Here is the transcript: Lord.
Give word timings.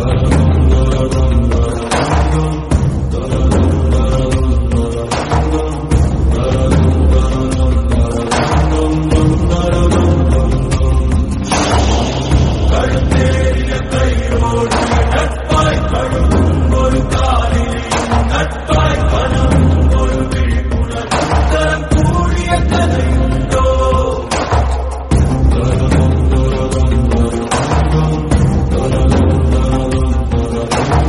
Lord. 0.00 0.39